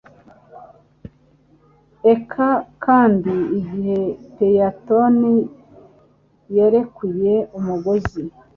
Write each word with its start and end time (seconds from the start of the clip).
eka 2.13 2.49
kandi 2.83 3.33
igihe 3.59 3.99
Phaeton 4.33 5.17
yarekuye 6.57 7.33
umugozi 7.57 8.23